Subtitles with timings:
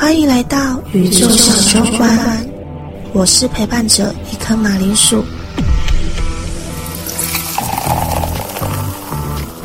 [0.00, 1.52] 欢迎来到宇宙小
[1.82, 2.48] 酒馆，
[3.12, 5.24] 我是陪伴者一颗马铃薯。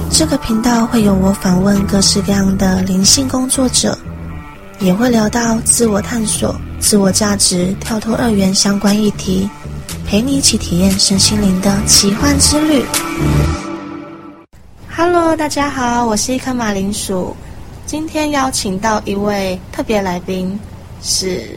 [0.10, 3.96] 这个频道会有我访问各式各样的灵性工作者，
[4.80, 9.48] 也会聊到自我探索、自我价值、跳脱二元相关议题，
[10.04, 12.84] 陪你一起体验身心灵的奇幻之旅。
[14.96, 17.38] Hello，大家好，我是一颗马铃薯。
[17.94, 20.60] 今天邀请到一位特别来宾，
[21.04, 21.48] 是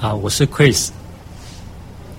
[0.00, 0.90] 啊，我是 Chris。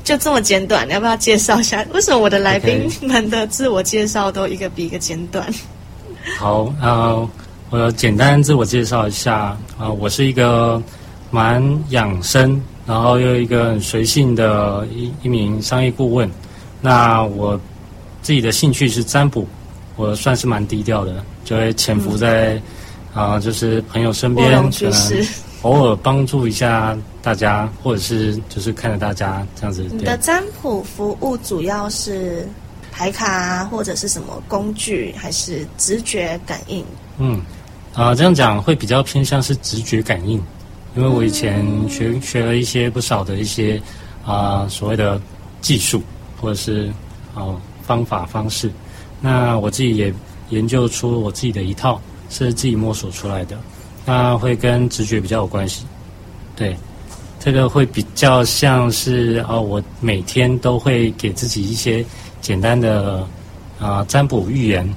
[0.04, 1.86] 就这么简短，你要不要介绍一下？
[1.94, 5.50] 为什么我的来宾们的自我介绍都一个比一个简短？
[6.38, 7.26] 好啊，
[7.70, 10.84] 我简单自我介绍一下啊，我是一个
[11.30, 16.30] 蛮养生，然后又一个很随性的一一名商业顾问。
[16.82, 17.58] 那我
[18.22, 19.48] 自己的兴趣是占卜。
[19.98, 22.60] 我算是蛮低调的，就会潜伏在
[23.14, 25.28] 啊，就是朋友身边，可能
[25.64, 29.84] 偶尔帮助一下大家，或者是就是看着大家这样子。
[29.92, 32.48] 你的占卜服务主要是
[32.92, 36.84] 牌卡，啊或者是什么工具，还是直觉感应？
[37.18, 37.42] 嗯，
[37.94, 40.42] 啊，这样讲会比较偏向是直觉感应，
[40.96, 43.80] 因为我以前学学了一些不少的一些
[44.26, 45.22] 啊所谓的
[45.62, 46.02] 技术，
[46.40, 46.92] 或者是
[47.36, 47.44] 啊
[47.84, 48.72] 方法方式。
[49.20, 50.12] 那我自己也
[50.50, 53.56] 研究出我自己的一套，是自己摸索出来的。
[54.04, 55.86] 那会跟直觉比较有关系，
[56.56, 56.76] 对，
[57.40, 62.04] 这个会比较像是哦，我每天都会给自己一些
[62.42, 63.24] 简单的
[63.80, 64.92] 啊占卜预言，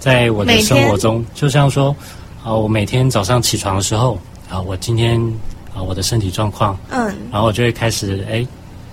[0.00, 1.94] 在我的生活中，就像说
[2.42, 4.18] 啊，我每天早上起床的时候
[4.50, 5.20] 啊，我今天
[5.72, 8.44] 啊我的身体状况，嗯，然后我就会开始哎，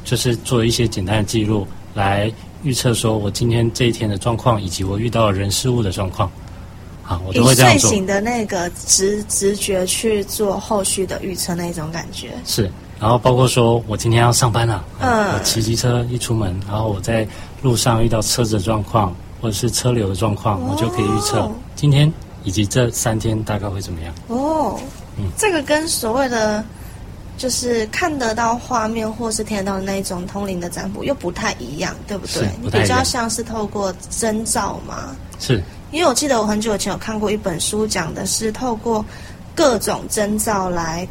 [0.04, 2.32] 就是做一些简单的记录来。
[2.64, 6.32] 预测说，我今天这一天的状况，以及我遇到人事物的状况，
[7.06, 7.90] 好，我都会这样做。
[7.90, 12.70] 睡醒的那个直直觉去做后续的预测，那种感觉是。
[13.00, 17.28] 然后包括说我今天要上班了，嗯，我骑机车一出门，然后我在
[17.62, 22.12] 路上遇到车子的状况，或者是车流的状况，我就可以预测今天
[22.44, 24.14] 以及这三天大概会怎么样。
[24.28, 24.80] 哦，
[25.18, 26.64] 嗯，这个跟所谓的。
[27.38, 32.48] 就是看得到画面或是听得到那种通灵的占卜又不太一样，对不对？
[32.62, 35.14] 你比较像是透过征兆嘛？
[35.38, 35.62] 是。
[35.96, 39.04] 因为我记得我很久以前有看过一本书，讲的是透过
[39.56, 41.08] 各种征兆来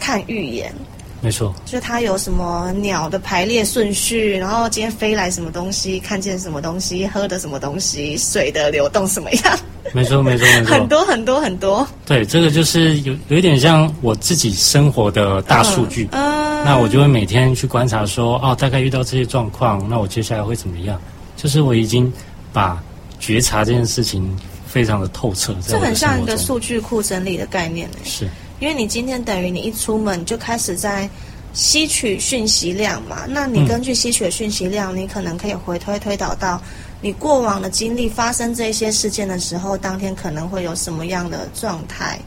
[0.00, 0.74] 看预言。
[1.20, 1.54] 没错。
[1.64, 9.58] 就它有什么鸟的排列顺序，然后今天飞来什么东西，看见什么东西，喝的什么东西，水的流动什么样。
[9.92, 11.86] 没错，没错，没 错，很多很多很多。
[12.04, 16.08] 对，这个就是有有一点像我自己生活的大数据。
[16.10, 21.00] 嗯，那我就会每天去观察，说哦，大概遇到这些状况，那我接下来会怎么样？
[21.36, 22.12] 就是我已经
[22.52, 22.82] 把
[23.24, 24.36] 觉察这件事情
[24.66, 25.54] 非常的透彻。
[25.66, 27.96] 这很像一个数据库整理的概念呢。
[28.04, 28.28] 是，
[28.60, 31.08] 因为你今天等于你一出门就开始在
[31.54, 36.60] 吸取讯息量嘛，那你根据吸取的讯息量，你可能可以回推推导到。
[37.00, 42.18] 你过往的经历发生这些事件的时候，当天可能会有什么样的状态，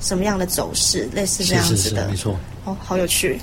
[0.00, 2.36] 什么样的走势，类似这样子的，没错。
[2.64, 3.40] 哦，好有趣。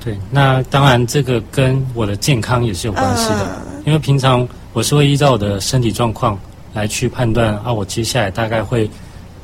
[0.00, 6.38] 对，那当然这个跟我的健康也是有关系的，因为平常我是会依照我的身体状况
[6.74, 8.90] 来去判断啊，我接下来大概会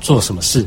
[0.02, 0.66] 做什么事，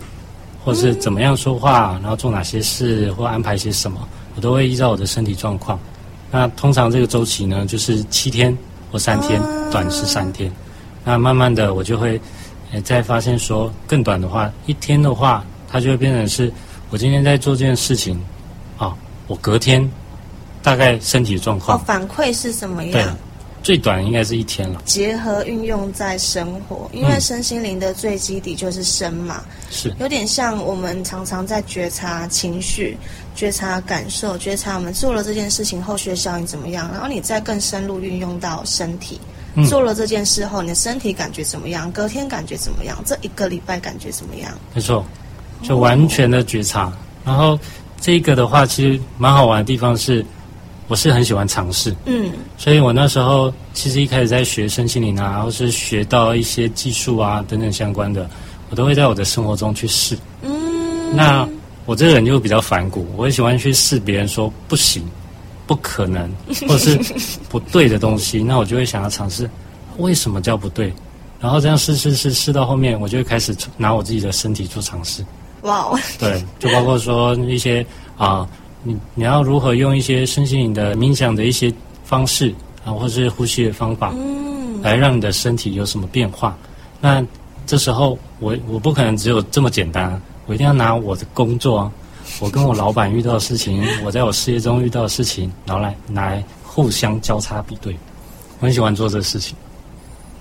[0.66, 5.80] 或者是怎么样说话，然后做哪些事或安排些什么，我都会依照我的身体状况。
[6.32, 8.58] 那通常这个周期呢，就是七天。
[8.92, 9.42] 或三天，
[9.72, 10.52] 短是三天，
[11.04, 12.22] 那慢慢的我就会，
[12.74, 16.54] 诶，再发现说更短的话，一天的话，它就会变成是，
[16.92, 18.22] 我今天在做这件事情，
[18.78, 18.96] 啊，
[19.26, 19.92] 我隔天
[20.62, 23.18] 大概身体状况，哦，反馈是什么样？
[23.64, 24.82] 最短应该是一天了。
[24.84, 29.42] 结合运用在生活，因为身心灵的最基底就是身嘛，
[29.72, 32.98] 是有点像我们常常在觉察情绪、
[33.34, 39.18] 觉察感受、觉察我们做了这件事情后续的效应怎么样，然后你再更深入运用到身体，
[39.70, 41.90] 做了这件事后，你的身体感觉怎么样？
[41.94, 43.02] 隔天感觉怎么样？
[43.06, 44.52] 这一个礼拜感觉怎么样？
[44.76, 45.06] 没错，
[45.62, 46.92] 就完全的觉察。
[47.24, 47.58] 然后
[48.02, 50.26] 这个的话，其实蛮好玩的地方是。
[50.90, 58.30] 我是很喜欢尝试，嗯，所以我那时候其实一开始在学身心灵啊，或是学到一些技术啊等等相关的，
[58.70, 60.18] 我都会在我的生活中去试。
[60.42, 61.48] 嗯，那
[61.86, 65.04] 我这个人就比较反骨，我很喜欢去试别人说不行、
[65.66, 66.30] 不可能
[66.68, 67.14] 或者是
[67.50, 69.50] 不对的东西，那我就会想要尝试
[69.98, 70.94] 为什么叫不对，
[71.40, 75.26] 然后这样试试试试到后面，我就会开始拿我自己的身体做尝试。
[75.62, 77.86] 哇，对，就包括说一些
[78.18, 78.46] 啊。
[78.84, 82.54] 你你要如何用一些身心灵的冥想的一些方式
[82.86, 86.56] 啊，或者是呼吸的方法，嗯，来让你的身体有什么变化？
[87.00, 87.26] 那
[87.66, 91.92] 这时候我我不可能只有这么简单，我一定要拿我的工作，
[92.40, 97.96] 我跟我老板遇到的事情， 我在我事业中遇到的事情，然后来拿来互相交叉比对。
[98.60, 99.56] 我很喜欢做这个事情。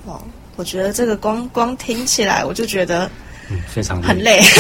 [0.07, 0.21] 哇，
[0.57, 3.09] 我觉得这个光光听起来，我就觉得
[3.51, 4.41] 嗯，非常很累。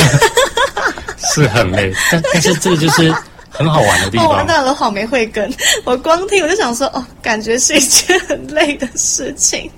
[1.34, 3.14] 是很累，但但是这个就是
[3.52, 4.46] 很好玩的地哦，完方。
[4.46, 5.52] 蛋了，好没慧根。
[5.84, 9.70] 我光听我就想说，哦，感觉是一件很累的事情。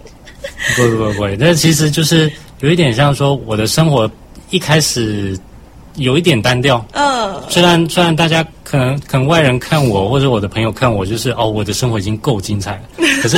[0.77, 2.31] 不不不但其实就是
[2.61, 4.11] 有一点像说，我的生活
[4.51, 5.39] 一开始
[5.97, 6.85] 有一点单调。
[6.93, 12.83] 嗯，虽然虽然大家可能可能外人看我或者我的朋友看我，就是哦，我的生活已经够精彩了。
[13.23, 13.37] 可是，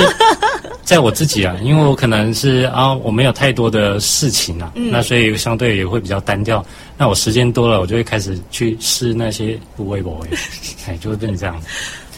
[0.86, 6.64] 在我自己啊， 因为我可能是啊，我没有太多的事情啊，那所以相对也会比较单调。
[6.96, 10.28] 那我时间多了，我就会开始去试那些不微不微，
[10.86, 11.60] 哎，就会变成这样。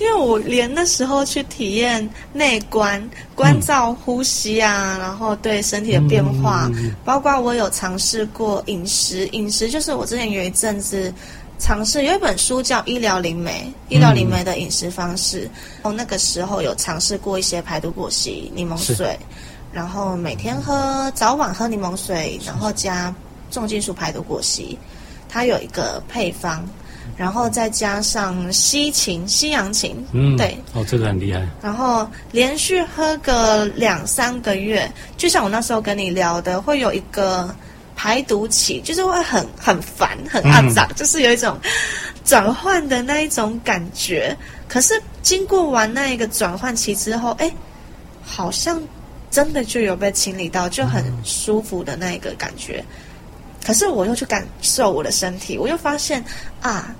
[0.01, 3.03] 因为我连那时候去体验内观、
[3.35, 6.71] 关照呼吸啊，然后对身体的变化，
[7.05, 11.13] 包括我有尝试过饮食，饮食就是我之前有一阵子
[11.59, 15.51] 尝试有一本书叫《医疗灵媒》，医疗灵媒的饮食方式。
[15.83, 19.19] 哦，那个时候有尝试过一些排毒果昔、柠檬水，
[19.73, 23.15] 然后每天喝早晚喝柠檬水，然后加
[23.51, 24.79] 重金属排毒果昔，
[25.29, 26.65] 它有一个配方。
[27.17, 31.45] 然后再加上西芹、西洋芹，嗯，对，哦，这个很厉害。
[31.61, 37.53] 然后连续喝个两三个月，就像我那时候跟你聊的，会有一个
[37.99, 41.59] 排毒期，就是会很很烦、很肮脏，就是有一种
[42.25, 44.35] 转换的那一种感觉。
[44.69, 47.53] 可是经过完那一个转换期之后，哎，
[48.23, 48.81] 好像
[49.33, 52.85] 真的就有被清理到，就很舒服的那一个感觉。
[53.67, 56.25] 可是我又去感受我的身体，我又发现
[56.61, 56.95] 啊，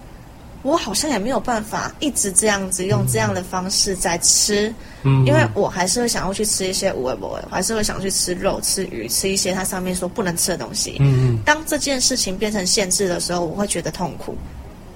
[0.63, 10.97] 我好像也没有办法一直这样子用这样的方式在吃，嗯，因为我还是会想要去吃一些无味不味，我还是会想去吃肉、吃鱼、吃一些它上面说不能吃的东西。
[10.99, 14.37] 嗯嗯，当这件事情变成限制的时候，我会觉得痛苦。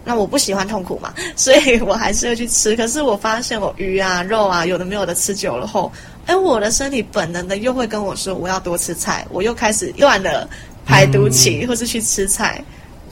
[0.04, 2.74] 那我不喜欢痛苦嘛， 所以我还是会去吃。
[2.74, 5.92] 可是我发现我鱼啊、肉啊，有的没有的吃久了后，
[6.26, 10.50] 哎，我的身体本能的又会跟我说我要多吃菜，我又开始乱了
[10.84, 12.60] 排毒期，或是去吃菜。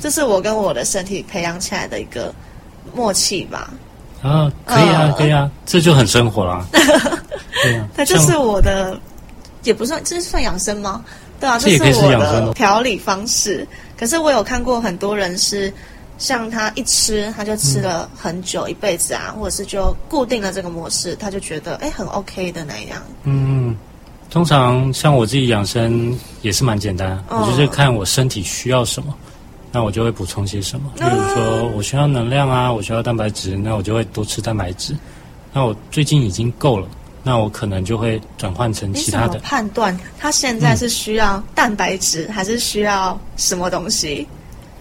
[0.01, 2.35] 这是我跟我的身体培养起来的一个
[2.95, 3.71] 默契吧。
[4.23, 6.65] 啊，可以啊，呃可以啊，这就很生活啦。
[6.73, 8.99] 对啊，它就是我的，
[9.63, 11.05] 也不算，这是算养生吗？
[11.39, 13.67] 对啊，这这也可以是我的养生哦调理方式。
[13.99, 15.73] 可是我有看过很多人是，
[16.19, 23.03] 像他一吃他就吃了很久、一辈子啊，或者是就固定了这个模式，他就觉得哎很 OK 的那样。
[23.25, 23.75] 嗯，
[24.31, 29.15] 通常像我自己养生也是蛮简单，哦我就是看我身体需要什么，
[29.73, 30.91] 那我就会补充些什么。
[30.97, 34.97] 例啊如说我需要能量啊，我需要蛋白质，那我就会多吃蛋白质。
[35.53, 36.87] 那我最近已经够了，
[37.23, 39.39] 那我可能就会转换成其他的。
[39.41, 44.27] 判断他现在是需要蛋白质，还是需要什么东西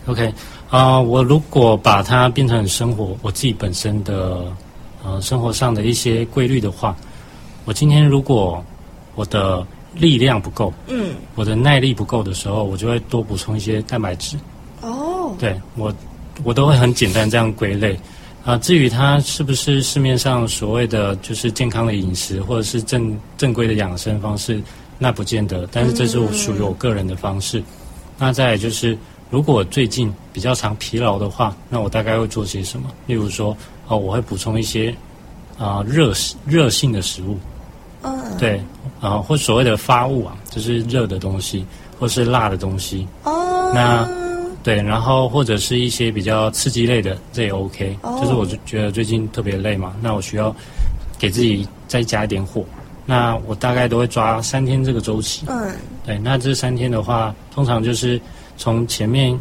[0.08, 0.34] ？OK，
[0.70, 4.44] 啊、我如果把它变成生活我自己本身的
[5.04, 6.96] 呃生活上的一些规律的话，
[7.66, 8.64] 我今天如果
[9.16, 14.38] 我的力量不够，嗯，我的耐力不够的时候，我就会多补充一些蛋白质。
[15.30, 15.94] 哦，对我，
[16.44, 18.00] 我都会很简单这样归类。
[18.46, 24.62] 啊，至于它是不是市面上所谓的就是健康的饮食，或者是正正规的养生方式，
[24.98, 25.68] 那不见得。
[25.72, 27.62] 但是这是我属于我个人的方式。
[28.18, 28.98] 那再来就是，
[29.30, 32.90] 如果最近比较常疲劳的话，那我大概会做些什么？
[33.08, 33.56] 例如说，
[33.88, 34.96] 哦，我会补充一些
[35.58, 36.14] 啊、热
[36.46, 37.38] 热性的食物，
[38.04, 38.62] 嗯，对，
[39.02, 41.66] 啊、或所谓的发物啊，就是热的东西，
[42.00, 43.06] 或是辣的东西。
[43.26, 44.08] 哦，那
[44.62, 47.98] 对，然后或者是一些比较刺激类的，这也 OK。
[48.02, 50.54] 哦就是我就觉得最近特别累嘛，那我需要
[51.18, 52.64] 给自己再加一点火。
[53.06, 55.46] 那我大概都会抓三天这个周期。
[55.48, 55.74] 嗯，
[56.06, 58.22] 对，那这三天的话，通常就是
[58.58, 59.38] 从前面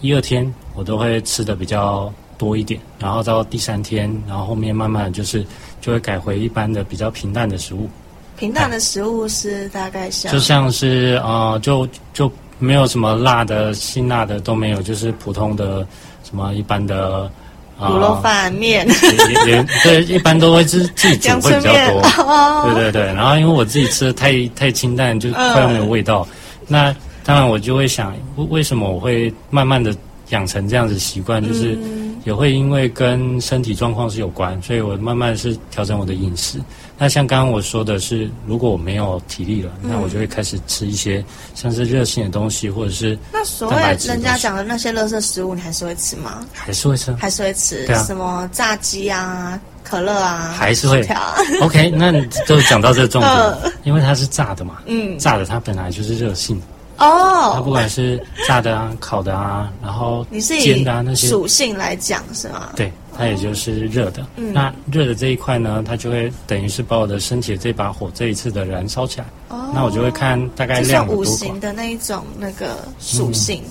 [0.00, 5.46] 一二天我都会吃的比较多一点，然后到第三天，然后后面慢慢地就是
[5.80, 7.88] 就会改回一般的比较平淡的食物。
[8.36, 15.84] 平淡的食物是大概像就像是呃，就就没有什么辣的、辛辣的都没有，就是普通的
[16.22, 17.28] 什么一般的
[17.76, 22.00] 啊卤肉饭、面、也也也 对，一般都会自自己煮阳会比较多。
[22.22, 26.24] 哦，对对对，然后因为我自己吃的太太清淡，就快要没有味道。
[26.68, 29.92] 那当然我就会想，为为什么我会慢慢的
[30.28, 36.60] 养成这样子习惯，就是嗯也会因为跟身体状况是有关，所以我慢慢是调整我的饮食。
[37.02, 46.46] 那像刚刚我说的是，如果我没有体力了，那我就会开始吃一些像是热性的东西，或者是那所谓人家讲的那些垃圾食物，你还是会吃吗？
[46.54, 47.12] 还是会吃。
[47.14, 47.84] 还是会吃？
[47.86, 51.04] 对啊什么炸鸡啊、可乐啊，还是会
[51.60, 53.32] OK，那你就讲到这个重点
[53.64, 56.56] 嗯，因为它是炸的嘛，嗯炸的它本来就是热性，
[56.98, 62.70] 哦，它不管是炸的啊、烤的啊，然后煎的啊那些，属性来讲是吗？
[62.76, 64.26] 对，它也就是热的。
[64.36, 69.26] 嗯那热的这一块呢，它就会等于是把我的身体的这把火这一次的燃烧起来。
[69.48, 73.62] 哦，那我就会看大概就量有多寡像五行，的那一种那个属性，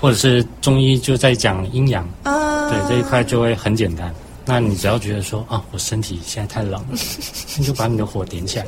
[0.00, 4.14] 或者是中医就在讲阴阳，啊，对这一块就会很简单。
[4.44, 6.98] 那你只要觉得说啊，我身体现在太冷了，
[7.58, 8.66] 你就把你的火点起来。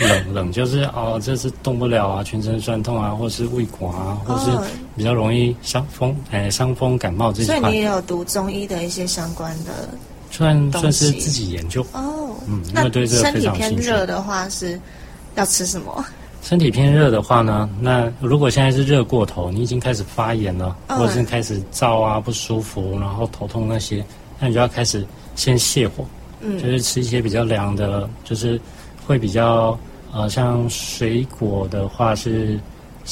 [0.00, 4.64] 冷冷就是哦，这是动不了啊，全身酸痛啊，或是胃管啊，或是哦
[4.98, 9.88] 比较容易伤风，哎，伤风感冒这一块所以你，也有读中医的一些相关的
[10.30, 11.80] 算算是自己研究。
[11.92, 12.34] 哦。
[12.46, 14.78] 嗯因那为对这个身体偏热的话是
[15.36, 16.04] 要吃什么？
[16.42, 20.98] 身体偏热的话呢，那如果现在是热过头，你已经开始发炎了，嗯。
[20.98, 24.04] 或者是开始燥啊不舒服，然后头痛那些，
[24.40, 26.04] 那你就要开始先泻火，
[26.40, 26.58] 嗯。
[26.60, 28.60] 就是吃一些比较凉的，就是
[29.06, 29.78] 会比较
[30.12, 32.58] 呃，像水果的话是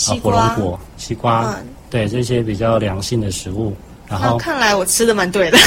[0.09, 3.75] 啊火龙果、西瓜，嗯，对这些比较良性的食物，
[4.09, 5.59] 然后看来我吃的蛮对的。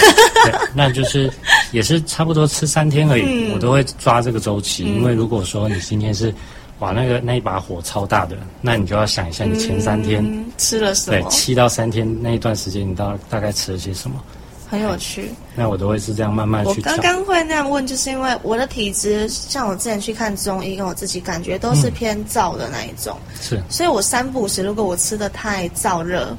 [0.46, 1.32] 对，那就是
[1.72, 4.84] 也是差不多吃三天而已，嗯我都会抓这个周期。
[4.86, 6.34] 嗯因为如果说你今天是
[6.80, 14.22] 哇那个那一把火超大的，那你就要想一下你前三天，嗯吃了什么，对七到三天那一段时间，你到大概吃了些什么？
[14.70, 15.32] 很有趣。
[15.56, 16.98] 那我都会是这样慢慢我刚。
[17.00, 26.36] 刚会那样问，就是因为我的体质，像我之前去看中医，跟我自己感觉都是嗯偏燥的那一种，是所以我三不五时，如果我吃的太燥热，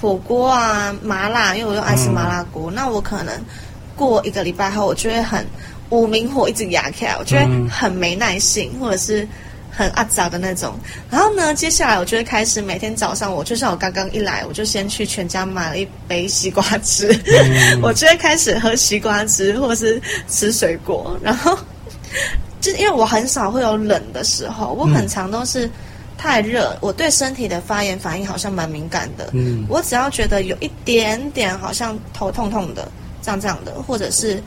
[0.00, 3.34] 火锅啊、麻辣，因为我又爱吃麻辣锅，那我可能
[3.96, 5.44] 过一个礼拜后，我就会很
[5.90, 9.26] 五明火一直压起来，我就会嗯很没耐性，或者是
[9.74, 10.74] 很阿杂的那种。
[11.10, 17.08] 然后呢，接下来我就会开始每天早上，我就像我刚刚一来，我就先去全家买了一杯西瓜汁，
[17.82, 21.58] 我就会开始喝西瓜汁，或是吃水果，然后
[22.60, 25.68] 就是因为我很少会有冷的时候，我很常都是
[26.18, 29.30] 太热，我对身体的发炎反应好像蛮敏感的。
[29.32, 32.86] 嗯我只要觉得有一点点好像头痛痛的，
[33.22, 34.40] 这样这样的，或者是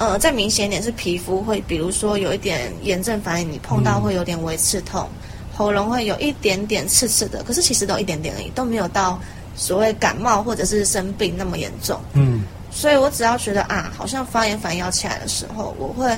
[0.00, 5.06] 呃再明显一点是皮肤会，比如说有一点炎症反应，你碰到会有点微刺痛，
[5.54, 9.20] 喉咙会有一点点刺刺的，可是其实都一点点而已，都没有到
[9.54, 12.00] 所谓感冒或者是生病那么严重。
[12.14, 12.42] 嗯
[12.72, 16.16] 所以我只要觉得啊，好像发炎反应要起来的时候，我会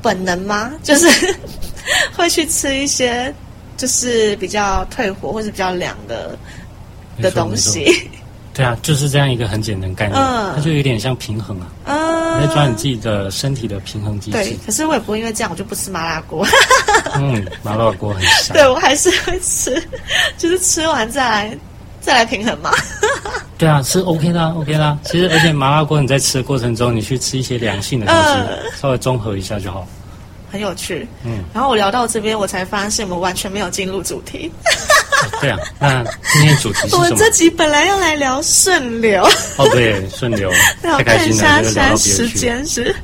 [0.00, 0.72] 本能吗？
[0.82, 1.36] 就是
[2.16, 3.32] 会去吃一些
[3.76, 6.36] 就是比较退火或是比较凉的
[7.20, 7.84] 的东西。
[8.54, 16.46] 对啊，就是这样一个很简单概念，嗯它就有点像平衡啊，嗯你在抓你自己的身体的平衡机对制。，可是我也不会因为这样我就不吃麻辣锅，
[17.16, 18.56] 嗯，麻辣锅很香。
[18.56, 19.82] 对我还是会吃，
[20.38, 21.58] 就是吃完再来
[22.00, 22.70] 再来平衡嘛。
[23.58, 24.98] 对啊，是 OK 的、啊、，OK 的、啊。
[25.04, 29.86] 其实，而且麻辣锅你在吃的过程中，你去吃一些凉性的东西，嗯稍微综合一下就好。
[30.52, 34.50] 很有趣，嗯，然后我聊到这边，我才发现我们完全没有进入主题。
[35.40, 35.58] 对啊。
[35.78, 37.30] 那今天主题是什么我们这？
[37.30, 39.22] 集本来要来聊顺流，
[39.58, 42.28] 哦，对，顺流， 那我太开看一心了，这个下现在聊到别时。
[42.30, 42.96] 间是。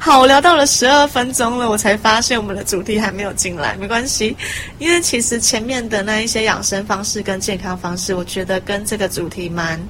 [0.00, 4.36] 好，我聊到了十二分钟了，我才发现我们的主题还没有进来，没关系，
[4.78, 9.80] 因为其实前面的那一些养生方式跟健康方式，我觉得跟这个主题蛮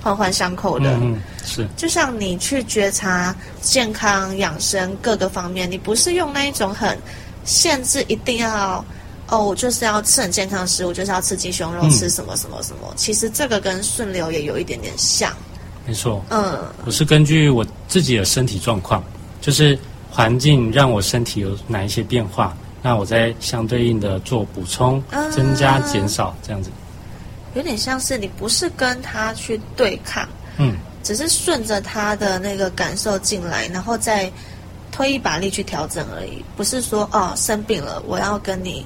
[0.00, 0.88] 环环相扣的。
[0.92, 6.96] 嗯嗯，是，就像你去觉察健康养生各个方面，你不是用那一种很
[7.44, 8.84] 限制，一定要
[9.28, 12.92] 哦，我就是要吃很健康的食物，就是要吃鸡胸肉，嗯吃什么什么什么。
[12.96, 15.32] 其实这个跟顺流也有一点点像，
[15.86, 16.22] 没错。
[16.30, 19.02] 嗯我是根据我自己的身体状况，
[19.40, 19.78] 就是
[20.10, 26.70] 环境让我身体有哪一些变化，那我再相对应的做补充啊、增加、减少这样子。
[27.54, 30.28] 有点像是你不是跟他去对抗，
[30.58, 34.30] 嗯，只是顺着他的那个感受进来，然后再
[34.92, 38.84] 推一把力去调整而已，不是说哦生病了我要跟你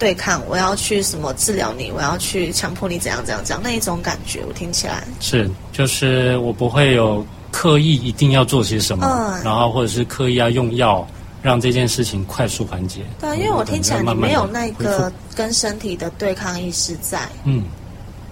[0.00, 11.06] 对抗，我要去什么治疗你，我要去强迫你怎样怎样怎样那一种感觉，我听起来，是，就是我不会有刻意一定要做些什么，嗯然后或者是刻意要用药
[11.42, 13.02] 让这件事情快速缓解。
[13.20, 17.64] 对啊，因为我听起来你没有那个跟身体的对抗意识在，嗯，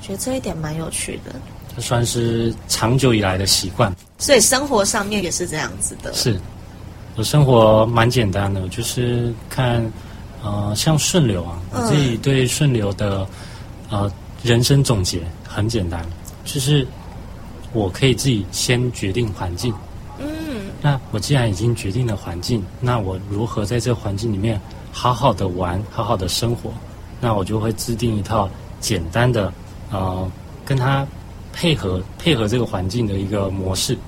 [0.00, 1.34] 觉得这一点蛮有趣的。
[1.76, 3.94] 这算是长久以来的习惯。
[4.16, 6.40] 所以生活上面也是这样子的，是，
[7.14, 9.84] 我生活蛮简单的，就是看，
[10.42, 13.26] 呃，像顺流啊，嗯我自己对顺流的
[13.90, 14.10] 呃
[14.42, 16.04] 人生总结很简单，
[16.44, 16.86] 就是
[17.72, 19.74] 我可以自己先决定环境。
[20.20, 20.26] 嗯
[20.80, 24.60] 那我既然已经决定了环境，那我如何在这个环境里面
[24.92, 26.72] 好好的玩，好好的生活？
[27.20, 29.52] 那我就会制定一套简单的，
[29.90, 30.30] 呃，
[30.64, 31.04] 跟他
[31.52, 33.98] 配合配合这个环境的一个模式。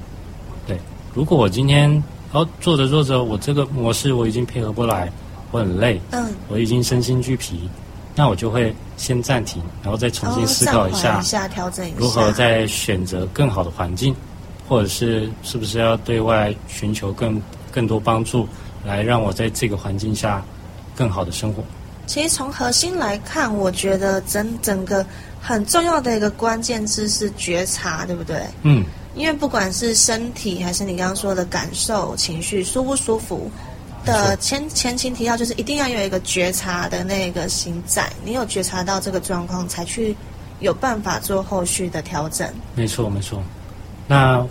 [0.65, 0.79] 对，
[1.13, 5.11] 如果我今天哦做着做着，我这个模式我已经配合不来，
[5.51, 7.69] 我很累，嗯我已经身心俱疲，
[8.15, 14.15] 那我就会先暂停，然后再重新思考一下，哦一下调整一下，如何再选择更好的环境，
[14.69, 17.41] 或者是是不是要对外寻求更
[17.73, 18.47] 更多帮助，
[18.85, 20.45] 来让我在这个环境下
[20.95, 21.63] 更好的生活。
[22.07, 25.07] 其实从核心来看，我觉得整整个
[25.41, 28.43] 很重要的一个关键字是觉察，对不对？
[28.63, 33.49] 嗯，因为不管是身体还是你刚刚说的感受、情绪舒不舒服
[34.05, 38.11] 的前前情提要，就是一定要有一个觉察的那个心在。
[38.25, 40.17] 你有觉察到这个状况，才去
[40.61, 42.49] 有办法做后续的调整。
[42.75, 43.43] 没错，没错。
[44.07, 44.45] 那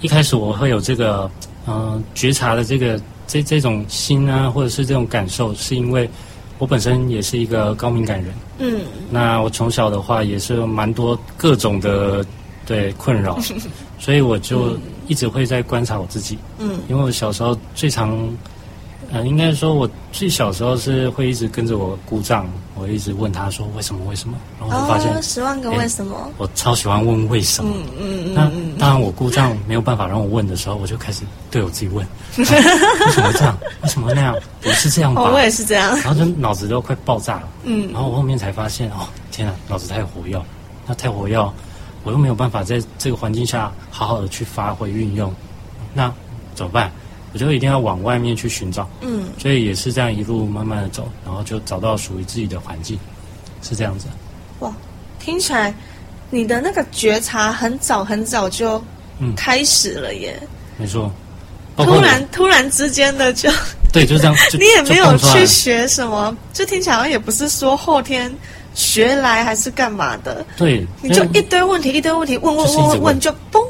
[0.00, 1.30] 一开始我会有这个
[1.66, 6.08] 嗯、呃觉察的这个这这种心啊，或者是这种感受，是因为
[6.58, 8.34] 我本身也是一个高敏感人。
[8.58, 8.80] 嗯，
[9.10, 12.24] 那我从小的话也是蛮多各种的
[12.66, 13.38] 对困扰，
[13.98, 16.38] 所以我就一直会在观察我自己。
[16.58, 18.18] 嗯，因为我小时候最常，
[19.10, 26.30] 呃，应该说我最小时候是会一直跟着我姑丈，我一直问他说为什么为什么，然后发现、哦，十万个为什么？
[26.36, 27.74] 我超喜欢问为什么。
[27.74, 32.44] 嗯嗯那嗯嗯，当然，我姑丈没有办法让我问的时候，我就开始对我自己问： 啊为
[33.12, 33.58] 什么这样？
[33.82, 34.36] 为什么那样？
[34.60, 35.22] 不是这样吧？
[35.22, 35.96] 哦，我也是这样。
[36.00, 37.48] 然后就脑子都快爆炸了。
[37.64, 40.38] 嗯然后我后面才发现，哦，天啊，脑子太活跃，
[40.86, 41.38] 那太活跃，
[42.04, 45.34] 我又没有办法在这个环境下好好的去发挥运用，
[45.94, 46.12] 那
[46.54, 46.92] 怎么办？
[47.32, 52.98] 我就一定要往外面去寻找，嗯，所以也是这样一路慢慢的走，然后就找到属于自己的环境，
[53.62, 54.06] 是这样子。
[54.60, 54.72] 哇，
[55.18, 55.74] 听起来
[56.30, 58.82] 你的那个觉察很早很早就
[59.18, 60.40] 嗯开始了耶，
[60.76, 61.10] 没错。
[61.76, 63.48] 突然突然之间的就。
[63.92, 68.30] 对，就这样， 你也没有去学什么，就听起来好像也不是说后天
[68.74, 73.67] 学来还是干嘛的，对，你就一堆问题一堆问题问问问问就嘣，哎，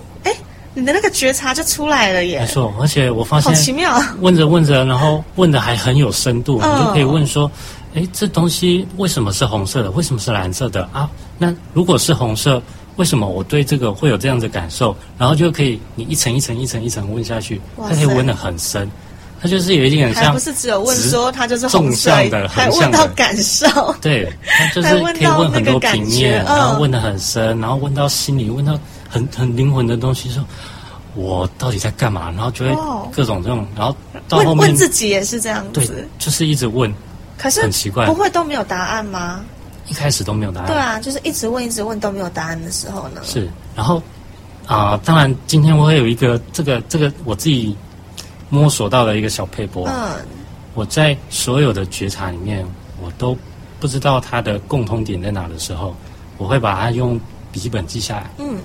[0.78, 2.38] 你的那个觉察就出来了耶。
[2.40, 7.50] 没，错，而且我发现好奇妙，问着问着，然后问的还很有深度，嗯你就可以问说，
[7.94, 9.90] 哎，这东西为什么是红色的？
[9.90, 10.88] 为什么是蓝色的？
[10.92, 11.10] 啊？
[11.36, 12.62] 那如果是红色，
[12.94, 14.96] 为什么我对这个会有这样的感受？
[15.18, 18.88] 然后就可以你一层一层一层一层问下去，它可以问的很深，
[19.40, 26.56] 它就是有一点还像不是只有问直说它就是纵向的，还问到感受，对，它就是可以问很多平面，嗯。
[26.56, 30.44] 然后问的很深，然后问到心里，问到很很灵魂的东西，说
[31.14, 32.30] 我到底在干嘛？
[32.30, 33.96] 然后就会哦各种这种，然后
[34.28, 36.92] 到后问面问自己也是这样对子，，就是一直问，
[37.36, 39.40] 可是很奇怪不会都没有答案吗？
[39.88, 40.66] 一开始都没有答案。
[40.66, 44.02] 对啊，就是一直问一直问都没有答案的时候呢，是，然后
[44.66, 47.74] 啊、当然今天我会有一个这个这个我自己
[48.50, 49.88] 摸索到的一个小配波。
[49.88, 50.16] 嗯，
[50.74, 52.62] 我在所有的觉察里面，
[53.00, 53.34] 我都
[53.80, 55.96] 不知道它的共通点在哪的时候，
[56.36, 57.18] 我会把它用
[57.50, 58.58] 笔记本记下来，嗯，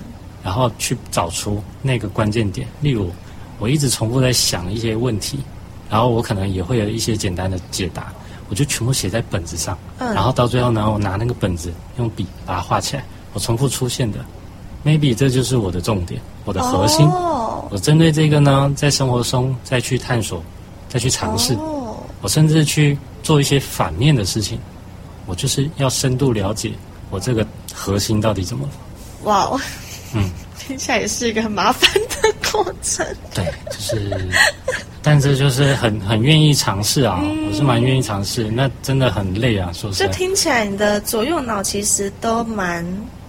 [0.44, 2.68] 然后去找出那个关键点。
[2.80, 3.10] 例如，
[3.58, 5.40] 我一直重复在想一些问题，
[5.90, 8.12] 然后我可能也会有一些简单的解答，
[8.50, 14.18] 我就全部写在本子上，嗯然后到最后呢，我拿那个本子用笔把它画起来，我重复出现的
[14.84, 17.06] ，maybe 这就是我的重点，我的核心。
[17.08, 20.42] 哦，我针对这个呢，在生活中再去探索，
[20.88, 21.54] 再去尝试。
[21.54, 24.58] 哦，我甚至去做一些反面的事情，
[25.26, 26.72] 我就是要深度了解
[27.10, 28.72] 我这个核心到底怎么了。
[29.24, 29.60] 哇哦，
[30.14, 33.06] 嗯，听起来也是一个很麻烦的过程。
[33.34, 34.28] 对，就是，
[35.02, 38.44] 但这就是很很愿意尝试啊，我是蛮愿意尝试。
[38.50, 40.12] 那真的很累啊，说实就。
[40.12, 42.86] 听起来你的左右脑其实都蛮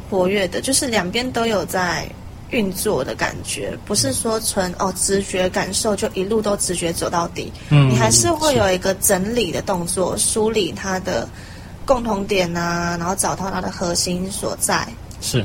[0.09, 2.07] 活跃的，就是两边都有在
[2.51, 11.27] 运作的感觉，不是说纯哦直觉感受就一路都直觉走到底，嗯你还是会有一个整理的动作，梳理它的
[11.85, 14.87] 共同点啊，然后找到它的核心所在。
[15.21, 15.43] 是，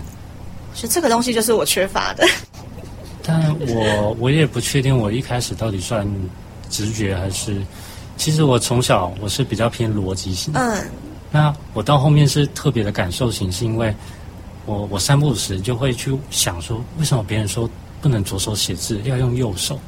[0.75, 2.27] 所以这个东西就是我缺乏的。
[3.23, 6.09] 但我我也不确定我一开始到底算
[6.71, 7.61] 直觉还是，
[8.17, 10.53] 其实我从小我是比较偏逻辑型。
[10.57, 10.83] 嗯，
[11.31, 13.95] 那我到后面是特别的感受型，是因为
[14.65, 17.69] 我我三不五时就会去想说，为什么别人说
[18.01, 19.79] 不能左手写字，要用右手，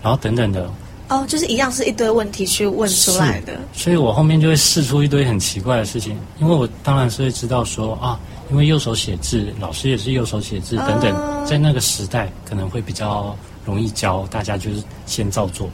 [0.00, 0.70] 然后等等的，
[1.08, 3.58] 哦，就是一样是一堆问题去问出来的。
[3.72, 8.18] 所以我后面就会试出一堆很奇怪的事情，因为我当然是会知道说啊，
[8.50, 15.68] 因为右手写字，老师也是右手写字等等，哦在那个时代可能会比较容易教大家，就是先照做，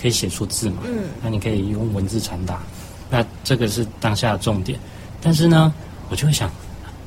[0.00, 2.60] 可以写出字嘛，嗯，那你可以用文字传达，
[3.10, 4.78] 那这个是当下的重点。
[5.20, 5.72] 但是呢，
[6.08, 6.50] 我就会想，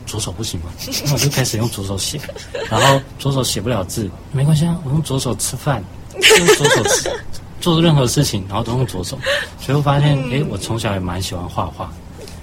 [0.06, 0.66] 左手不行吗？
[1.06, 2.20] 那我就开始用左手写，
[2.70, 5.84] 然后左手写不了字，没关系啊，我用左手吃饭，
[6.16, 7.12] 用左手吃，
[7.62, 9.18] 做任何事情，然后都用左手。
[9.62, 11.90] 所以我发现，诶，我从小也蛮喜欢画画，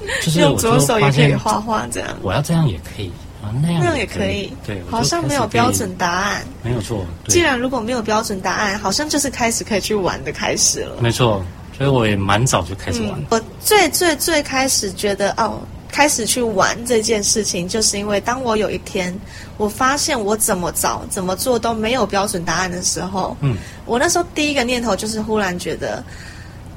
[0.22, 3.10] 就是用左手也可以画画，这样我要这样也可以，
[3.42, 4.52] 啊那样那样也也可以。
[4.66, 6.44] 对，好像没有标准，答案。
[6.62, 7.04] 没有错。
[7.28, 10.96] 既然如果没有标准答案，好像就是开始可以去玩的开始了。
[11.00, 11.44] 没错，
[11.76, 13.24] 所以我也蛮早就开始玩。
[13.30, 19.16] 我最最最开始觉得哦，开始去玩这件事情，就是因为当我有一天
[19.56, 26.02] 我发现我怎么找怎么做都没有标准答案的时候，嗯，我那时候第一个念头就是忽然觉得，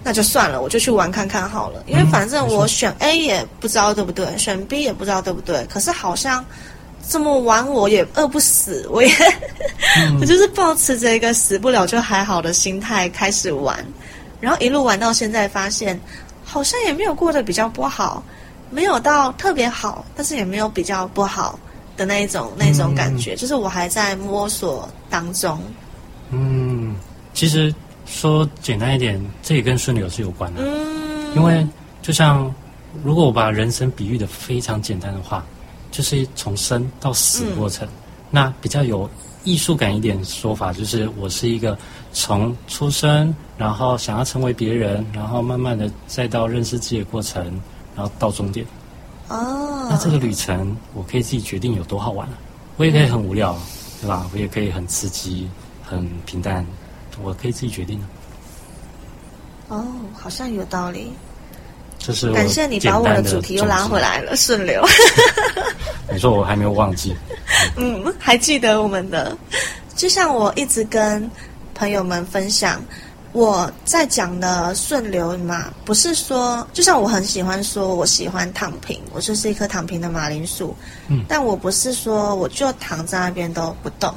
[0.03, 6.43] 那就算了，我就去玩看看好了，因为反正我选 A 也不知道对不对，选 B 也不知道对不对，可是好像
[7.07, 9.11] 这么玩我也饿不死，我也、
[10.21, 13.85] 我就是抱持着一个死不了就还好的心态开始玩。
[14.39, 15.99] 然后一路玩到现在，发现
[16.45, 18.23] 好像也没有过得比较不好，
[18.69, 21.59] 没有到特别好，但是也没有比较不好
[21.97, 25.61] 的那一种那种感觉，就是我还在摸索当中。
[26.31, 26.95] 嗯，
[27.33, 27.73] 其实
[28.09, 30.61] 说简单一点，这也跟顺流是有关的。
[30.63, 31.65] 嗯，因为
[32.01, 32.53] 就像
[33.03, 35.45] 如果我把人生比喻的非常简单的话，
[35.91, 37.87] 就是从生到死的过程。
[38.31, 39.09] 那比较有
[39.43, 41.77] 艺术感一点说法，就是我是一个
[42.11, 47.43] 从出生，然后想要成为别人，然后慢慢的再到认识自己的过程，
[47.95, 48.65] 然后到终点。
[49.29, 52.33] 哦，那这个旅程，我可以自己决定有多好玩啊！
[52.77, 53.55] 我也可以很无聊，
[54.01, 54.27] 对吧？
[54.33, 55.47] 我也可以很刺激、
[55.83, 56.65] 很平淡，
[57.23, 58.05] 我可以自己决定的。
[59.69, 61.11] 哦，好像有道理。
[61.97, 64.81] 这是感谢你把我的主题又拉回来了，顺流。
[66.11, 67.13] 你说我还没有忘记，
[67.75, 69.37] 嗯，还记得我们的，
[69.97, 71.29] 就像我一直跟
[71.75, 72.81] 朋友们分享，
[73.33, 80.73] 我在讲的顺流嘛，不是说，就像我很喜欢说，我喜欢躺平，我就是一棵躺平的马铃薯，
[81.09, 84.15] 嗯，但我不是说我就躺在那边都不动，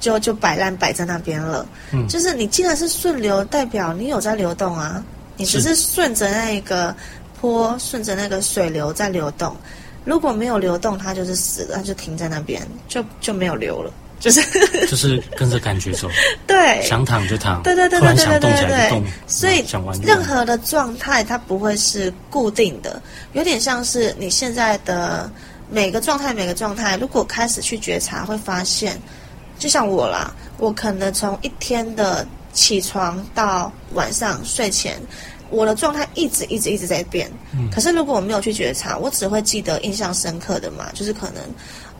[0.00, 2.08] 就就摆烂摆在那边了，嗯。
[2.08, 5.00] 就是你既然是顺流，代表你有在流动啊，
[5.36, 5.76] 你只是。
[5.76, 6.94] 顺着那个
[7.40, 9.54] 坡，顺着那个水流在流动。
[10.04, 14.40] 如果没有流动，它就是死了，它就停在那边，就就没有流了，就是。
[14.86, 16.08] 就是跟着感觉走，
[16.46, 19.64] 对，想躺就躺，对对对对对对对所以。
[20.02, 23.00] 任何的状态它不会是固定的，
[23.34, 25.30] 有点像是你现在的
[25.70, 28.98] 每个状态，每个状态，如果开始去觉察，会发现，
[29.60, 35.00] 就像我啦，我可能从一天的起床到晚上睡前。
[35.50, 41.42] 我的状态一直一直一直在变，嗯可是如果我没有去觉察，我只会记得印象深刻的嘛，就是可能，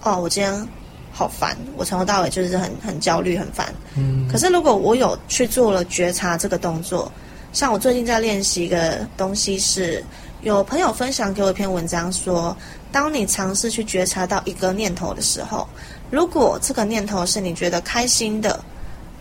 [0.04, 0.68] 哦，我今天
[1.10, 7.10] 好烦，我从头到尾就是很很焦虑很烦，嗯可是如果我有去做了觉察这个动作，
[7.52, 10.00] 像我最近在练习一个东西是，
[10.42, 12.56] 有朋友分享给我一篇文章说，
[12.92, 15.68] 当你尝试去觉察到一个念头的时候，
[16.10, 18.62] 如果这个念头是你觉得开心的，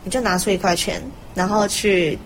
[0.04, 1.02] 你就拿出一块钱，
[1.36, 2.18] 然后去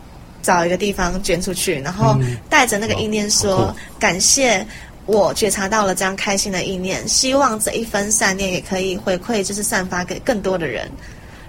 [0.42, 4.66] 找一个地方捐出去，然后嗯带着那个意念说酷感谢。
[5.06, 10.90] 我觉察到了这样开心的意念，希望这一分善念也可以回馈，就是散发给更多的人。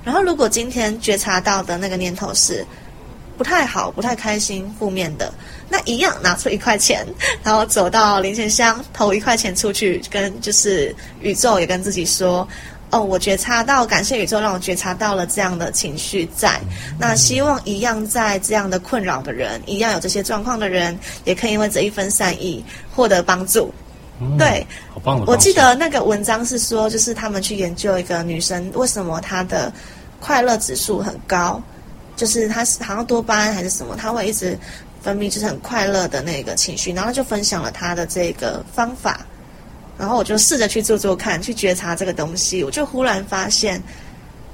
[0.02, 2.66] 然后，如果今天觉察到的那个念头是
[3.38, 5.32] 不太好、不太开心、负面的，
[5.68, 7.06] 那一样拿出一块钱，
[7.44, 12.46] 然后走到零钱箱投一块钱出去，跟就是宇宙也跟自己说。
[12.94, 16.60] 哦，我觉察到，感谢宇宙让我觉察到了这样的情绪在。
[16.96, 23.74] 那希望一样在这样的困扰的人，一样有这些状况的人，也可以因为这一份善意获得帮助。
[24.20, 25.26] 嗯对，好棒的。
[25.26, 29.72] 我记得那个文章是说，就是他们去研究一个女生为什么她的
[30.20, 31.60] 快乐指数很高，
[32.14, 34.56] 就是她是好像多巴胺还是什么，她会一直
[35.02, 39.26] 分泌就是很快乐的那个情绪，然后她就分享了她的这个方法，
[39.98, 43.82] 然后我就试着去做做看，去觉察这个东西，我就忽然发现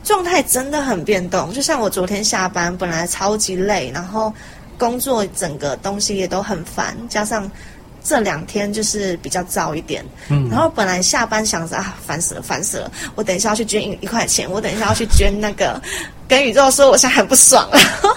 [0.04, 4.32] 状态真的很变动，就像我昨天下班本来超级累，然后
[4.78, 7.50] 工作整个东西也都很烦，加上。
[8.02, 15.80] 这两天就是比较燥一点，嗯然后本来下班想着啊，烦死了，烦死了，我等一下要去捐一一块钱，我等一下要去捐那个，
[16.28, 18.16] 跟宇宙说我现在很不爽，然 后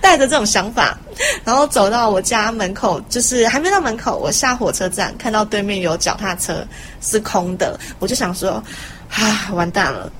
[0.00, 0.98] 带着这种想法，
[1.44, 6.66] 然后走到我家门口，就是还没到门口，我下火车站看到对面有脚踏车
[7.00, 8.62] 是空的，我就想说，
[9.10, 10.10] 啊，完蛋了。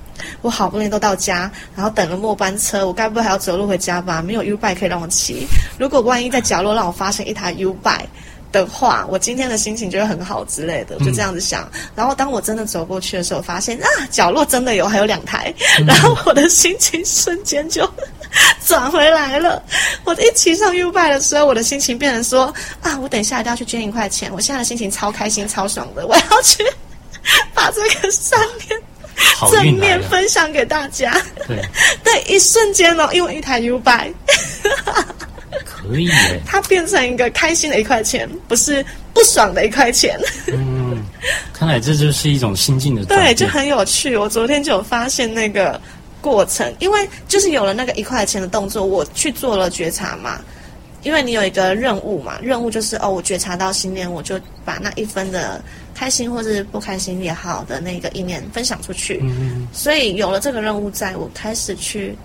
[0.42, 4.22] 我好不容易都到家，然后等了末班车，我该不会还要走路回家吧？
[4.22, 5.44] 没有 U bike 可以让我骑。
[5.76, 8.06] 如果万一在角落让我发现一台 U bike
[8.54, 11.68] 的话，我今天的心情就会很好之类的，我就这样子想。
[11.96, 15.52] 然后当我真的走过去的时候，发现啊，角落真的有，还有两台，
[15.84, 17.88] 然后我的心情瞬间就
[18.64, 19.60] 转回来了。
[20.04, 26.64] 我一骑上 U bike 的时候，我的心情变成说啊，我等一下一定要去捐一块钱，我现在的心情超开心、超爽的，我要去
[27.52, 28.38] 把这个三
[28.68, 28.80] 念。
[29.52, 31.16] 正面分享给大家。
[31.46, 31.62] 对，
[32.02, 34.12] 对，一瞬间哦，因为一台 U bike，
[35.86, 36.40] 可以耶。
[36.46, 40.18] 它变成一个开心的一块钱，不是不爽的一块钱。
[40.48, 41.02] 嗯，
[41.52, 44.16] 看来这就是一种心境的转对，就很有趣。
[44.16, 45.80] 我昨天就有发现那个
[46.20, 50.40] 过程，因为就是有了那个一块钱的动作，我去做了觉察嘛。
[51.02, 55.62] 因为你有一个任务嘛，任务就是哦，我觉察到心念，我就把那一分的
[55.94, 59.20] 开心或是不开心也好的那个意念分享出去。
[59.22, 62.16] 嗯，所以有了这个任务，在我开始去